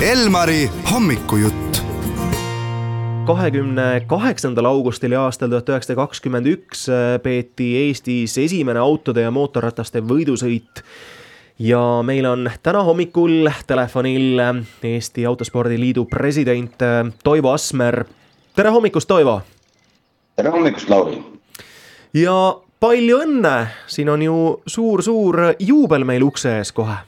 Elmari 0.00 0.70
hommikujutt. 0.92 1.82
kahekümne 3.26 4.02
kaheksandal 4.06 4.64
augustil 4.64 5.14
aastal 5.16 5.48
tuhat 5.48 5.68
üheksasada 5.72 5.96
kakskümmend 5.96 6.46
üks 6.50 6.82
äh, 6.92 7.16
peeti 7.22 7.70
Eestis 7.76 8.36
esimene 8.38 8.78
autode 8.78 9.24
ja 9.24 9.30
mootorrataste 9.32 10.04
võidusõit 10.04 10.82
ja 11.58 11.80
meil 12.04 12.28
on 12.28 12.44
täna 12.62 12.84
hommikul 12.84 13.48
telefonil 13.66 14.44
äh, 14.44 14.60
Eesti 14.82 15.26
Autospordi 15.26 15.80
Liidu 15.80 16.04
president 16.04 16.82
äh, 16.84 17.08
Toivo 17.24 17.56
Asmer. 17.56 18.04
tere 18.56 18.76
hommikust, 18.76 19.08
Toivo! 19.08 19.40
tere 20.36 20.52
hommikust, 20.52 20.92
Lauri! 20.92 21.24
ja 22.12 22.38
palju 22.80 23.24
õnne, 23.24 23.58
siin 23.86 24.12
on 24.12 24.22
ju 24.22 24.38
suur-suur 24.66 25.54
juubel 25.58 26.04
meil 26.04 26.28
ukse 26.28 26.58
ees 26.58 26.72
kohe 26.72 27.00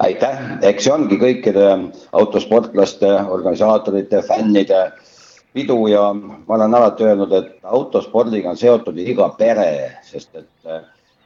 aitäh, 0.00 0.38
eks 0.66 0.86
see 0.86 0.94
ongi 0.94 1.18
kõikide 1.20 1.66
autosportlaste, 2.16 3.10
organisaatorite, 3.30 4.22
fännide 4.26 4.86
pidu 5.52 5.82
ja 5.90 6.10
ma 6.14 6.56
olen 6.56 6.74
alati 6.78 7.04
öelnud, 7.08 7.34
et 7.36 7.50
autospordiga 7.64 8.52
on 8.52 8.58
seotud 8.60 8.98
iga 9.02 9.28
pere, 9.38 9.98
sest 10.06 10.30
et 10.38 10.70
äh, 10.70 10.84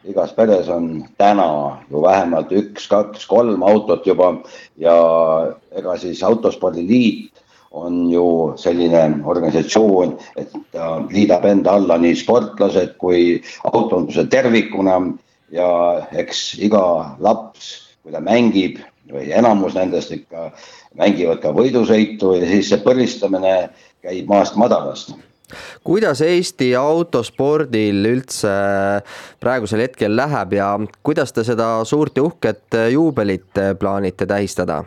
igas 0.09 0.33
peres 0.37 0.69
on 0.73 1.05
täna 1.21 1.47
ju 1.91 2.03
vähemalt 2.05 2.53
üks, 2.53 2.89
kaks, 2.91 3.27
kolm 3.29 3.63
autot 3.65 4.07
juba 4.07 4.35
ja 4.81 4.97
ega 5.77 5.97
siis 6.01 6.23
Autospordiliit 6.25 7.31
on 7.75 8.05
ju 8.11 8.27
selline 8.61 9.03
organisatsioon, 9.27 10.15
et 10.39 10.53
ta 10.73 11.01
liidab 11.11 11.47
enda 11.49 11.75
alla 11.75 11.99
nii 11.99 12.15
sportlased 12.21 12.95
kui 13.03 13.41
autonduse 13.73 14.27
tervikuna 14.31 15.01
ja 15.55 15.71
eks 16.15 16.53
iga 16.63 16.85
laps 17.19 17.84
kui 18.05 18.13
ta 18.13 18.21
mängib 18.21 18.81
või 19.11 19.31
enamus 19.33 19.75
nendest 19.77 20.13
ikka 20.13 20.51
mängivad 21.01 21.41
ka 21.43 21.53
võidusõitu 21.57 22.37
ja 22.39 22.49
siis 22.49 22.71
see 22.73 22.83
põlistamine 22.85 23.55
käib 24.05 24.29
maast 24.29 24.59
madalast 24.61 25.15
kuidas 25.85 26.23
Eesti 26.25 26.71
autospordil 26.77 28.07
üldse 28.09 28.53
praegusel 29.41 29.85
hetkel 29.85 30.17
läheb 30.17 30.57
ja 30.57 30.69
kuidas 31.03 31.33
te 31.33 31.45
seda 31.45 31.77
suurt 31.89 32.17
ja 32.17 32.25
uhket 32.29 32.81
juubelit 32.93 33.63
plaanite 33.79 34.27
tähistada? 34.27 34.83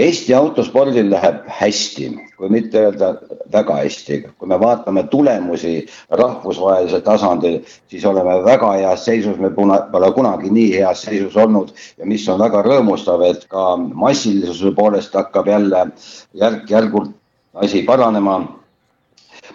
Eesti 0.00 0.32
autospordil 0.32 1.10
läheb 1.12 1.42
hästi, 1.52 2.06
kui 2.40 2.48
mitte 2.48 2.80
öelda 2.80 3.10
väga 3.52 3.74
hästi, 3.82 4.22
kui 4.40 4.48
me 4.48 4.56
vaatame 4.56 5.02
tulemusi 5.12 5.82
rahvusvahelisel 6.08 7.02
tasandil, 7.04 7.58
siis 7.92 8.06
oleme 8.08 8.38
väga 8.46 8.70
heas 8.78 9.04
seisus, 9.04 9.36
me 9.36 9.50
pole 9.52 10.08
kunagi 10.16 10.48
nii 10.48 10.70
heas 10.78 11.02
seisus 11.04 11.36
olnud. 11.36 11.74
Ja 12.00 12.08
mis 12.08 12.24
on 12.32 12.40
väga 12.40 12.62
rõõmustav, 12.64 13.20
et 13.28 13.44
ka 13.52 13.76
massilisuse 13.76 14.72
poolest 14.78 15.12
hakkab 15.12 15.50
jälle 15.52 15.84
järk-järgult 16.40 17.12
asi 17.60 17.82
paranema. 17.84 18.38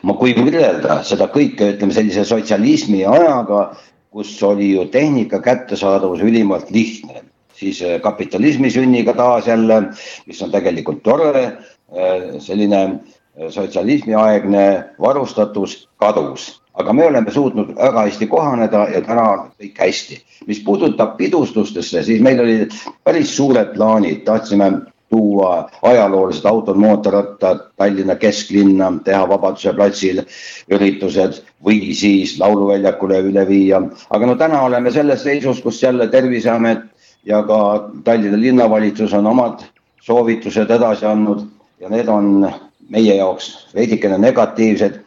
ma, 0.04 0.14
kui 0.14 0.36
võrrelda 0.38 1.00
seda 1.02 1.26
kõike, 1.34 1.74
ütleme 1.74 1.94
sellise 1.96 2.26
sotsialismi 2.26 3.02
ajaga, 3.10 3.72
kus 4.14 4.38
oli 4.44 4.76
ju 4.76 4.86
tehnika 4.94 5.42
kättesaadavus 5.42 6.22
ülimalt 6.22 6.70
lihtne 6.70 7.26
siis 7.58 7.82
äh, 7.82 7.98
kapitalismi 8.02 8.72
sünniga 8.72 9.14
taas 9.18 9.48
jälle, 9.48 9.82
mis 10.28 10.42
on 10.42 10.54
tegelikult 10.54 11.04
tore, 11.04 11.44
äh, 11.46 12.30
selline 12.40 12.84
äh, 12.86 13.50
sotsialismiaegne 13.50 14.68
varustatus 15.02 15.88
kadus 15.98 16.56
aga 16.78 16.94
me 16.94 17.08
oleme 17.08 17.32
suutnud 17.34 17.74
väga 17.76 18.06
hästi 18.06 18.28
kohaneda 18.30 18.84
ja 18.94 19.02
täna 19.02 19.28
kõik 19.58 19.80
hästi. 19.82 20.22
mis 20.48 20.60
puudutab 20.64 21.18
pidustustesse, 21.18 22.04
siis 22.04 22.22
meil 22.24 22.40
olid 22.40 22.72
päris 23.04 23.34
suured 23.36 23.74
plaanid, 23.74 24.22
tahtsime 24.24 24.70
tuua 25.10 25.70
ajaloolised 25.82 26.46
autod, 26.46 26.78
mootorrattad 26.78 27.60
Tallinna 27.78 28.16
kesklinna, 28.16 28.92
teha 29.04 29.24
Vabaduse 29.30 29.74
platsil 29.74 30.22
üritused 30.72 31.42
või 31.64 31.94
siis 31.96 32.38
lauluväljakule 32.40 33.20
üle 33.32 33.48
viia. 33.48 33.82
aga 34.10 34.26
no 34.26 34.36
täna 34.36 34.62
oleme 34.62 34.92
selles 34.92 35.24
seisus, 35.24 35.62
kus 35.62 35.82
jälle 35.84 36.08
Terviseamet 36.08 36.86
ja 37.28 37.44
ka 37.44 37.90
Tallinna 38.04 38.40
linnavalitsus 38.40 39.14
on 39.14 39.28
omad 39.28 39.66
soovitused 40.02 40.72
edasi 40.72 41.06
andnud 41.06 41.44
ja 41.80 41.90
need 41.92 42.08
on 42.08 42.48
meie 42.90 43.16
jaoks 43.16 43.68
veidikene 43.76 44.18
negatiivsed. 44.18 45.04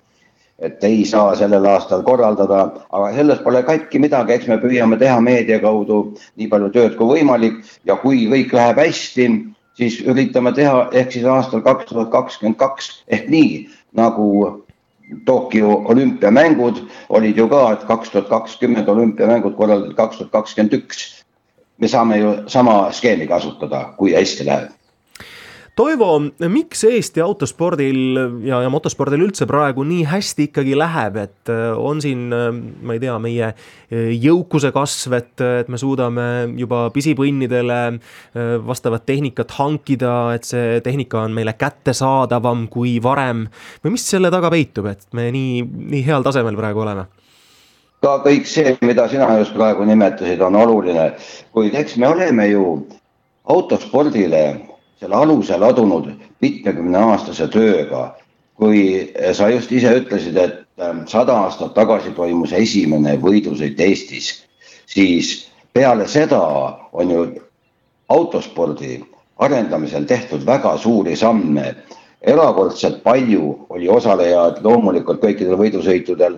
et 0.60 0.84
ei 0.84 1.04
saa 1.08 1.32
sellel 1.36 1.64
aastal 1.64 2.02
korraldada, 2.04 2.58
aga 2.92 3.06
sellest 3.16 3.40
pole 3.44 3.62
katki 3.64 3.98
midagi, 3.98 4.34
eks 4.34 4.48
me 4.50 4.58
püüame 4.60 4.98
teha 5.00 5.14
meedia 5.24 5.56
kaudu 5.62 6.00
nii 6.36 6.48
palju 6.52 6.68
tööd 6.74 6.98
kui 6.98 7.14
võimalik. 7.14 7.54
Ja 7.88 7.96
kui 7.96 8.26
kõik 8.28 8.52
läheb 8.52 8.76
hästi, 8.82 9.28
siis 9.80 9.96
üritame 10.04 10.52
teha 10.52 10.90
ehk 10.92 11.16
siis 11.16 11.24
aastal 11.24 11.64
kaks 11.64 11.88
tuhat 11.88 12.10
kakskümmend 12.12 12.58
kaks 12.60 12.90
ehk 13.08 13.32
nii 13.32 13.70
nagu 13.96 14.26
Tokyo 15.24 15.80
olümpiamängud 15.94 16.84
olid 17.08 17.40
ju 17.40 17.48
ka, 17.48 17.62
et 17.72 17.88
kaks 17.88 18.12
tuhat 18.12 18.28
kakskümmend 18.28 18.88
olümpiamängud 18.88 19.56
korraldati 19.56 19.96
kaks 19.96 20.20
tuhat 20.20 20.32
kakskümmend 20.36 20.76
üks 20.76 21.24
me 21.80 21.88
saame 21.88 22.20
ju 22.20 22.34
sama 22.46 22.82
skeemi 22.92 23.26
kasutada, 23.26 23.90
kui 23.96 24.14
hästi 24.14 24.46
läheb. 24.46 24.76
Toivo, 25.80 26.18
miks 26.50 26.82
Eesti 26.84 27.22
autospordil 27.24 28.18
ja, 28.44 28.58
ja 28.64 28.68
motospordil 28.72 29.22
üldse 29.24 29.46
praegu 29.48 29.84
nii 29.86 30.02
hästi 30.10 30.48
ikkagi 30.50 30.74
läheb, 30.76 31.16
et 31.22 31.52
äh, 31.52 31.70
on 31.78 32.02
siin, 32.04 32.26
äh, 32.36 32.50
ma 32.84 32.96
ei 32.96 33.00
tea, 33.00 33.14
meie 33.22 33.46
äh, 33.46 34.10
jõukuse 34.12 34.74
kasv, 34.74 35.14
et, 35.16 35.32
et 35.62 35.70
me 35.72 35.80
suudame 35.80 36.26
juba 36.58 36.82
pisipõnnidele 36.92 37.78
vastavat 38.66 39.06
tehnikat 39.08 39.54
hankida, 39.56 40.12
et 40.36 40.48
see 40.48 40.82
tehnika 40.84 41.22
on 41.22 41.38
meile 41.38 41.54
kättesaadavam 41.56 42.66
kui 42.72 42.98
varem 43.02 43.46
või 43.80 43.94
mis 43.96 44.04
selle 44.10 44.28
taga 44.34 44.52
peitub, 44.52 44.90
et 44.90 45.08
me 45.16 45.30
nii, 45.32 45.64
nii 45.94 46.04
heal 46.10 46.26
tasemel 46.26 46.60
praegu 46.60 46.84
oleme? 46.84 47.08
Ka 48.04 48.16
kõik 48.24 48.48
see, 48.48 48.76
mida 48.80 49.06
sina 49.08 49.28
just 49.38 49.52
praegu 49.56 49.84
nimetasid, 49.84 50.40
on 50.40 50.56
oluline, 50.56 51.10
kuid 51.52 51.76
eks 51.76 51.98
me 52.00 52.08
oleme 52.08 52.48
ju 52.48 52.64
autospordile 53.50 54.44
selle 55.00 55.16
aluse 55.16 55.56
ladunud 55.58 56.10
mitmekümneaastase 56.40 57.48
tööga. 57.52 58.14
kui 58.60 59.08
sa 59.32 59.46
just 59.48 59.70
ise 59.72 59.88
ütlesid, 59.96 60.36
et 60.36 60.82
ähm, 60.84 61.06
sada 61.08 61.32
aastat 61.46 61.70
tagasi 61.72 62.10
toimus 62.12 62.52
esimene 62.52 63.14
võidusõit 63.16 63.78
Eestis, 63.80 64.42
siis 64.84 65.30
peale 65.72 66.04
seda 66.04 66.42
on 66.92 67.10
ju 67.10 67.22
autospordi 68.12 68.98
arendamisel 69.40 70.04
tehtud 70.04 70.44
väga 70.44 70.76
suuri 70.78 71.16
samme. 71.16 71.74
erakordselt 72.20 73.02
palju 73.02 73.66
oli 73.72 73.88
osalejaid 73.88 74.60
loomulikult 74.60 75.22
kõikidel 75.24 75.56
võidusõitudel 75.56 76.36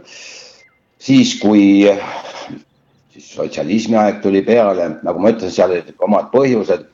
siis, 1.03 1.35
kui 1.41 1.83
siis 3.13 3.29
sotsialismi 3.35 3.99
aeg 3.99 4.23
tuli 4.23 4.43
peale, 4.47 4.89
nagu 5.03 5.23
ma 5.23 5.33
ütlesin, 5.35 5.55
seal 5.55 5.75
olid 5.75 5.95
omad 6.07 6.31
põhjused, 6.35 6.89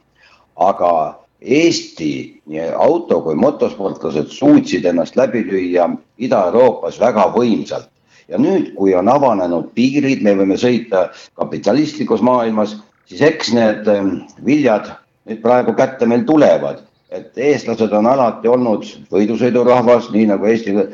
aga 0.68 0.92
Eesti 1.38 2.12
nii 2.50 2.64
auto 2.74 3.20
kui 3.22 3.36
motosportlased 3.38 4.32
suutsid 4.34 4.88
ennast 4.90 5.14
läbi 5.14 5.44
lüüa 5.46 5.84
Ida-Euroopas 6.18 6.98
väga 6.98 7.28
võimsalt. 7.36 7.86
ja 8.28 8.36
nüüd, 8.36 8.74
kui 8.76 8.92
on 8.94 9.08
avanenud 9.08 9.70
piirid, 9.72 10.20
me 10.20 10.34
võime 10.36 10.58
sõita 10.60 11.06
kapitalistlikus 11.38 12.20
maailmas, 12.20 12.74
siis 13.08 13.22
eks 13.24 13.54
need 13.56 13.88
ähm, 13.88 14.10
viljad 14.44 14.90
nüüd 15.30 15.40
praegu 15.40 15.72
kätte 15.78 16.06
meil 16.06 16.26
tulevad 16.28 16.82
et 17.10 17.38
eestlased 17.40 17.92
on 17.96 18.06
alati 18.06 18.48
olnud 18.48 18.84
võidusõidurahvas, 19.12 20.10
nii 20.12 20.26
nagu 20.28 20.44
Eesti 20.50 20.74
äh, 20.76 20.90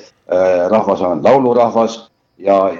rahvas 0.70 1.02
on 1.02 1.24
laulurahvas 1.24 1.96
ja 2.38 2.76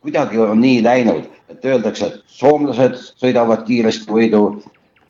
kuidagi 0.00 0.38
on 0.38 0.60
nii 0.60 0.82
läinud, 0.84 1.24
et 1.48 1.64
öeldakse, 1.64 2.06
et 2.06 2.20
soomlased 2.26 2.96
sõidavad 3.18 3.64
kiiresti 3.66 4.10
võidu 4.12 4.42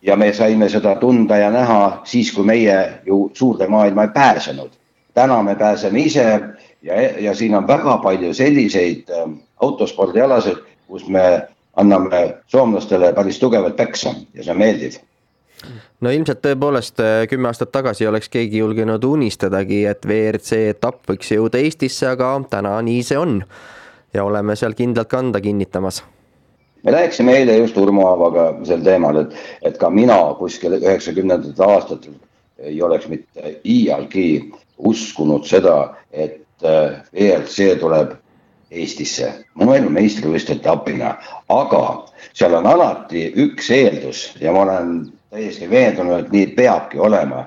ja 0.02 0.16
me 0.16 0.32
saime 0.32 0.68
seda 0.68 0.94
tunda 1.00 1.36
ja 1.36 1.50
näha 1.50 2.02
siis, 2.04 2.32
kui 2.32 2.46
meie 2.46 2.76
ju 3.06 3.30
suurde 3.34 3.66
maailma 3.66 4.08
ei 4.08 4.14
pääsenud. 4.14 4.70
täna 5.14 5.42
me 5.42 5.54
pääseme 5.54 6.00
ise 6.00 6.40
ja, 6.82 6.94
ja 7.20 7.34
siin 7.34 7.54
on 7.54 7.66
väga 7.66 7.98
palju 7.98 8.34
selliseid 8.34 9.10
äh, 9.10 9.30
autospordialasid, 9.60 10.58
kus 10.86 11.08
me 11.08 11.48
anname 11.76 12.34
soomlastele 12.46 13.12
päris 13.12 13.38
tugevat 13.38 13.76
peksa 13.76 14.14
ja 14.34 14.44
see 14.44 14.52
on 14.52 14.58
meeldiv 14.58 14.98
no 16.00 16.10
ilmselt 16.14 16.42
tõepoolest 16.44 17.02
äh, 17.02 17.24
kümme 17.30 17.50
aastat 17.50 17.72
tagasi 17.74 18.06
oleks 18.06 18.28
keegi 18.28 18.62
julgenud 18.62 19.04
unistadagi, 19.04 19.84
et 19.90 20.06
WRC 20.06 20.62
etapp 20.74 21.10
võiks 21.10 21.32
jõuda 21.34 21.58
Eestisse, 21.58 22.06
aga 22.06 22.36
täna 22.50 22.76
nii 22.82 23.02
see 23.02 23.18
on 23.18 23.40
ja 24.14 24.24
oleme 24.24 24.56
seal 24.56 24.74
kindlalt 24.74 25.08
kanda 25.08 25.40
kinnitamas 25.40 26.04
me 26.82 26.92
rääkisime 26.92 27.32
eile 27.36 27.56
just 27.56 27.76
Urmo 27.76 28.06
Aavaga 28.08 28.54
sel 28.64 28.80
teemal, 28.86 29.16
et, 29.16 29.34
et 29.62 29.78
ka 29.78 29.90
mina 29.90 30.18
kuskil 30.38 30.78
üheksakümnendatel 30.78 31.70
aastatel 31.70 32.14
ei 32.58 32.82
oleks 32.82 33.08
mitte 33.08 33.58
iialgi 33.64 34.52
uskunud 34.78 35.46
seda, 35.46 35.94
et 36.12 36.40
äh, 36.64 37.78
tuleb 37.80 38.16
Eestisse 38.70 39.30
maailmameistrivõistluste 39.56 40.58
etapina, 40.60 41.14
aga 41.48 41.82
seal 42.36 42.52
on 42.58 42.66
alati 42.68 43.22
üks 43.40 43.70
eeldus 43.72 44.26
ja 44.42 44.52
ma 44.52 44.66
olen 44.66 44.90
täiesti 45.32 45.70
veendunud, 45.70 46.26
et 46.26 46.34
nii 46.34 46.50
peabki 46.58 47.00
olema. 47.00 47.46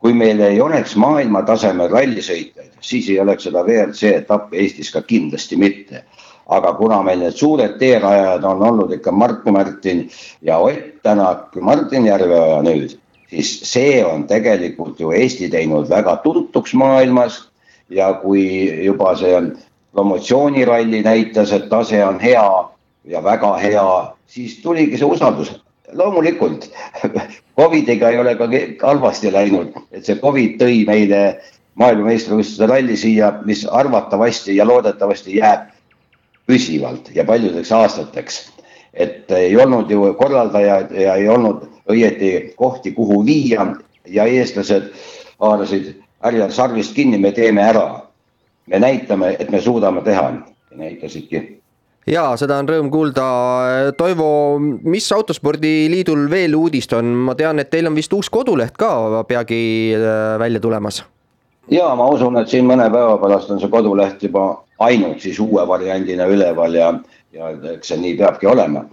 kui 0.00 0.12
meil 0.16 0.38
ei 0.40 0.60
oleks 0.60 0.94
maailmatasemel 0.96 1.90
rallisõitjaid, 1.92 2.59
siis 2.80 3.08
ei 3.10 3.20
oleks 3.20 3.44
seda 3.48 3.64
WRC 3.64 4.14
etappi 4.22 4.58
Eestis 4.64 4.90
ka 4.92 5.02
kindlasti 5.02 5.56
mitte. 5.56 6.04
aga 6.50 6.72
kuna 6.74 6.96
meil 7.06 7.20
need 7.22 7.36
suured 7.38 7.76
teerajajad 7.78 8.44
on 8.44 8.62
olnud 8.66 8.92
ikka 8.92 9.12
Marko 9.12 9.52
Märtin 9.54 10.08
ja 10.42 10.58
Ott 10.58 11.02
Tänak, 11.02 11.54
Martin 11.60 12.06
Järveoja 12.06 12.62
nüüd, 12.62 12.96
siis 13.30 13.52
see 13.70 14.04
on 14.04 14.26
tegelikult 14.26 14.98
ju 15.00 15.12
Eesti 15.14 15.48
teinud 15.50 15.88
väga 15.88 16.16
tuntuks 16.24 16.74
maailmas 16.74 17.38
ja 17.90 18.12
kui 18.18 18.42
juba 18.84 19.14
see 19.16 19.38
promotsiooniralli 19.92 21.02
näitas, 21.02 21.52
et 21.52 21.68
tase 21.68 22.04
on 22.04 22.20
hea 22.20 22.46
ja 23.04 23.22
väga 23.24 23.54
hea, 23.62 23.86
siis 24.26 24.58
tuligi 24.62 24.98
see 24.98 25.06
usaldus. 25.06 25.60
loomulikult 25.92 26.70
Covidiga 27.58 28.10
ei 28.10 28.18
ole 28.18 28.36
ka 28.38 28.46
halvasti 28.82 29.32
läinud, 29.32 29.72
et 29.90 30.04
see 30.04 30.14
Covid 30.20 30.60
tõi 30.60 30.84
meile 30.86 31.40
maailmameistrivõistluste 31.80 32.68
ralli 32.68 32.96
siia, 32.96 33.32
mis 33.48 33.64
arvatavasti 33.66 34.56
ja 34.56 34.66
loodetavasti 34.68 35.38
jääb 35.38 35.70
püsivalt 36.50 37.10
ja 37.14 37.24
paljudeks 37.24 37.72
aastateks. 37.72 38.40
et 38.94 39.30
ei 39.30 39.56
olnud 39.56 39.90
ju 39.90 40.14
korraldajaid 40.18 40.90
ja 40.90 41.14
ei 41.14 41.28
olnud 41.28 41.62
õieti 41.90 42.52
kohti, 42.56 42.92
kuhu 42.92 43.24
viia 43.26 43.66
ja 44.06 44.24
eestlased 44.26 44.90
haarasid 45.40 45.94
härjal 46.24 46.50
sarvist 46.50 46.94
kinni, 46.94 47.18
me 47.18 47.32
teeme 47.32 47.62
ära. 47.62 48.02
me 48.66 48.78
näitame, 48.78 49.36
et 49.38 49.50
me 49.50 49.60
suudame 49.60 50.02
teha 50.02 50.32
näitasidki 50.74 51.60
ja 52.06 52.24
seda 52.36 52.58
on 52.58 52.68
rõõm 52.68 52.90
kuulda. 52.90 53.24
Toivo, 53.96 54.58
mis 54.60 55.12
Autospordiliidul 55.12 56.28
veel 56.30 56.54
uudist 56.54 56.92
on, 56.92 57.14
ma 57.28 57.34
tean, 57.34 57.58
et 57.58 57.70
teil 57.70 57.86
on 57.86 57.94
vist 57.94 58.12
uus 58.12 58.30
koduleht 58.30 58.76
ka 58.76 59.24
peagi 59.28 59.94
äh, 59.94 60.38
välja 60.38 60.60
tulemas. 60.60 61.04
Ja 61.70 61.94
ma 61.94 62.08
usun, 62.10 62.38
et 62.40 62.48
siin 62.48 62.66
mõne 62.66 62.88
päeva 62.92 63.18
pärast 63.22 63.50
on 63.50 63.60
see 63.60 63.70
koduleht 63.70 64.22
juba 64.22 64.64
ainult 64.78 65.20
siis 65.20 65.38
uue 65.40 65.66
variandina 65.68 66.26
üleval 66.26 66.74
ja, 66.74 66.92
ja 67.32 67.54
eks 67.74 67.92
see 67.92 68.00
nii 68.00 68.16
peabki 68.18 68.46
olema. 68.46 68.84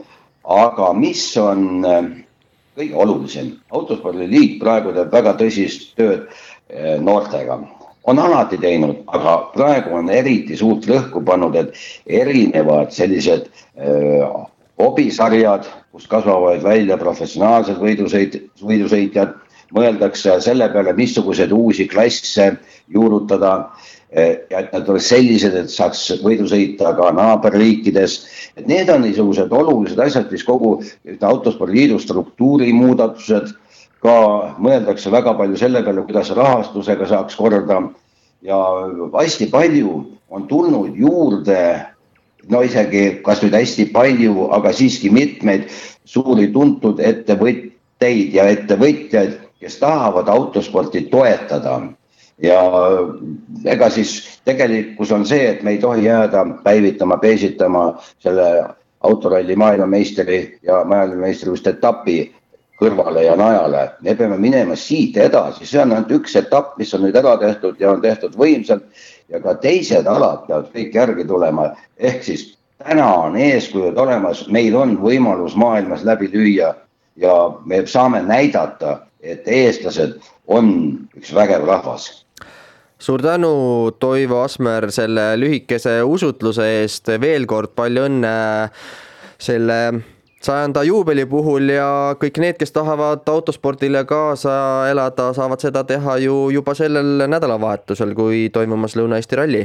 aga 0.44 0.94
mis 0.94 1.24
on 1.38 1.86
äh, 1.86 2.12
kõige 2.78 2.96
olulisem, 2.96 3.56
autospordiliit 3.72 4.60
praegu 4.62 4.94
teeb 4.96 5.12
väga 5.12 5.34
tõsist 5.40 5.96
tööd 5.98 6.30
Eh, 6.70 7.00
noortega. 7.00 7.60
on 8.04 8.20
alati 8.20 8.58
teinud, 8.58 9.02
aga 9.08 9.32
praegu 9.54 9.96
on 9.96 10.10
eriti 10.10 10.56
suurt 10.56 10.86
rõhku 10.88 11.22
pannud, 11.28 11.56
et 11.60 11.74
erinevad 12.08 12.92
sellised 12.96 13.50
eh, 13.76 14.36
hobisarjad, 14.80 15.68
kust 15.92 16.08
kasvavad 16.12 16.64
välja 16.64 16.98
professionaalsed 17.00 17.80
võidusõit, 17.84 18.38
võidusõitjad, 18.64 19.34
mõeldakse 19.76 20.38
selle 20.44 20.70
peale, 20.74 20.94
missuguseid 20.98 21.52
uusi 21.52 21.88
klasse 21.92 22.54
juurutada 22.94 23.54
eh, 24.12 24.48
ja 24.52 24.64
et 24.64 24.74
nad 24.74 24.90
oleks 24.90 25.10
sellised, 25.12 25.56
et 25.56 25.72
saaks 25.72 26.06
võidu 26.24 26.48
sõita 26.50 26.94
ka 26.98 27.12
naaberriikides. 27.16 28.18
et 28.58 28.68
need 28.68 28.90
on 28.90 29.04
niisugused 29.04 29.52
olulised 29.52 30.00
asjad, 30.00 30.32
mis 30.32 30.44
kogu 30.48 30.82
autospordiliidu 31.22 32.00
struktuuri 32.00 32.74
muudatused 32.74 33.56
ka 34.02 34.18
mõeldakse 34.62 35.12
väga 35.12 35.34
palju 35.38 35.58
selle 35.58 35.84
peale, 35.84 36.06
kuidas 36.06 36.30
rahastusega 36.36 37.08
saaks 37.10 37.36
korda 37.36 37.82
ja 38.46 38.58
hästi 39.14 39.50
palju 39.52 40.06
on 40.30 40.48
tulnud 40.48 40.96
juurde, 40.96 41.60
no 42.50 42.62
isegi 42.64 43.20
kas 43.26 43.42
nüüd 43.44 43.56
hästi 43.58 43.90
palju, 43.96 44.50
aga 44.56 44.74
siiski 44.76 45.10
mitmeid 45.14 45.68
suuri 46.08 46.50
tuntud 46.54 47.02
ettevõtteid 47.04 48.36
ja 48.36 48.48
ettevõtjaid, 48.54 49.47
kes 49.60 49.78
tahavad 49.80 50.28
autosporti 50.28 51.02
toetada 51.12 51.82
ja 52.42 52.62
ega 53.66 53.90
siis 53.90 54.40
tegelikkus 54.46 55.12
on 55.12 55.26
see, 55.26 55.50
et 55.50 55.64
me 55.64 55.72
ei 55.76 55.78
tohi 55.82 56.06
jääda 56.06 56.46
päivitama, 56.64 57.18
peesitama 57.18 57.88
selle 58.20 58.50
autoralli 59.02 59.56
maailmameistri 59.56 60.60
ja 60.64 60.84
maailmameistrivõistluste 60.84 61.78
etapi 61.78 62.18
kõrvale 62.78 63.24
ja 63.26 63.36
najale. 63.36 63.90
me 64.02 64.16
peame 64.16 64.38
minema 64.38 64.76
siit 64.76 65.18
edasi, 65.18 65.66
see 65.66 65.82
on 65.82 65.92
ainult 65.92 66.12
üks 66.12 66.36
etapp, 66.38 66.78
mis 66.78 66.94
on 66.94 67.08
nüüd 67.08 67.16
ära 67.18 67.38
tehtud 67.42 67.80
ja 67.82 67.92
on 67.92 68.02
tehtud 68.02 68.38
võimsalt 68.38 68.86
ja 69.30 69.42
ka 69.42 69.56
teised 69.62 70.08
alad 70.08 70.46
peavad 70.48 70.70
kõik 70.74 70.94
järgi 70.94 71.26
tulema. 71.26 71.72
ehk 71.98 72.24
siis 72.24 72.58
täna 72.78 73.08
on 73.16 73.38
eeskujud 73.38 73.98
olemas, 73.98 74.48
meil 74.48 74.76
on 74.76 74.98
võimalus 75.02 75.56
maailmas 75.56 76.04
läbi 76.06 76.30
lüüa 76.34 76.76
ja 77.18 77.36
me 77.66 77.84
saame 77.88 78.22
näidata, 78.24 79.00
et 79.22 79.48
eestlased 79.48 80.20
on 80.48 80.72
üks 81.18 81.34
vägev 81.36 81.66
rahvas 81.68 82.10
suur 83.00 83.22
tänu, 83.22 83.92
Toivo 84.00 84.42
Asmer, 84.42 84.92
selle 84.92 85.36
lühikese 85.38 86.00
usutluse 86.04 86.66
eest, 86.82 87.12
veel 87.22 87.46
kord 87.46 87.76
palju 87.78 88.08
õnne 88.10 88.32
selle 89.38 89.78
sajanda 90.42 90.84
juubeli 90.84 91.26
puhul 91.30 91.70
ja 91.74 92.16
kõik 92.22 92.40
need, 92.42 92.58
kes 92.60 92.74
tahavad 92.74 93.28
autospordile 93.30 94.04
kaasa 94.10 94.88
elada, 94.92 95.32
saavad 95.34 95.62
seda 95.62 95.84
teha 95.88 96.18
ju 96.24 96.48
juba 96.54 96.76
sellel 96.78 97.28
nädalavahetusel, 97.30 98.14
kui 98.18 98.48
toimumas 98.54 98.98
Lõuna-Eesti 98.98 99.40
ralli. 99.40 99.64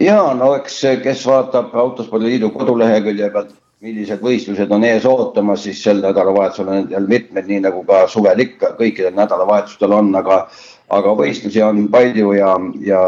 ja 0.00 0.20
no 0.34 0.54
eks, 0.56 0.80
kes 1.02 1.24
vaatab 1.26 1.74
Autospordiliidu 1.74 2.50
kodulehekülje 2.54 3.30
pealt, 3.34 3.54
millised 3.84 4.22
võistlused 4.22 4.72
on 4.74 4.84
ees 4.84 5.06
ootamas, 5.06 5.62
siis 5.66 5.82
sel 5.84 6.00
nädalavahetusel 6.02 6.68
on 6.68 6.88
jälle 6.90 7.08
mitmed, 7.08 7.46
nii 7.46 7.60
nagu 7.68 7.84
ka 7.86 8.06
suvel 8.10 8.42
ikka, 8.42 8.72
kõikidel 8.78 9.14
nädalavahetustel 9.14 9.94
on, 9.94 10.10
aga, 10.18 10.40
aga 10.94 11.14
võistlusi 11.18 11.62
on 11.62 11.86
palju 11.92 12.32
ja, 12.34 12.54
ja 12.82 13.02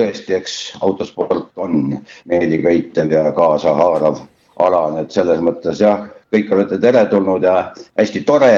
tõesti, 0.00 0.34
eks 0.40 0.56
autosport 0.82 1.52
on 1.62 2.00
meeliköitev 2.26 3.14
ja 3.14 3.30
kaasahaarav 3.36 4.20
ala, 4.66 4.82
nii 4.94 5.06
et 5.06 5.14
selles 5.14 5.40
mõttes 5.44 5.80
jah 5.84 6.08
kõik 6.34 6.50
olete 6.52 6.78
teretulnud 6.82 7.44
ja 7.46 7.56
hästi 7.98 8.24
tore, 8.26 8.52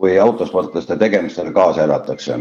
kui 0.00 0.18
autosportlaste 0.18 0.96
tegemistele 0.96 1.52
kaasa 1.52 1.84
elatakse. 1.84 2.38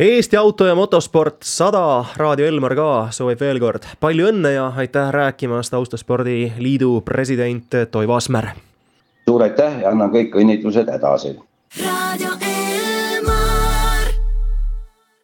Eesti 0.00 0.36
Auto 0.36 0.66
ja 0.66 0.74
Motosport 0.74 1.36
sada, 1.42 2.04
Raadio 2.16 2.46
Elmar 2.48 2.72
ka 2.72 2.86
soovib 3.12 3.42
veel 3.44 3.58
kord 3.60 3.84
palju 4.00 4.30
õnne 4.30 4.54
ja 4.54 4.70
aitäh 4.80 5.10
rääkimast 5.12 5.76
Autospordi 5.76 6.54
Liidu 6.56 7.02
president 7.04 7.76
Toivo 7.90 8.16
Asmer. 8.16 8.48
suur 9.28 9.44
aitäh 9.44 9.82
ja 9.82 9.90
annan 9.92 10.08
kõik 10.08 10.40
õnnitlused 10.40 10.88
edasi. 10.88 11.36
raadio 11.84 12.49